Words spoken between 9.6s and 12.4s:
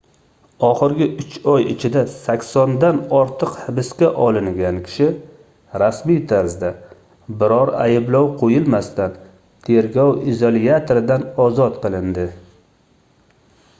tergov izolyatoridan ozod qilindi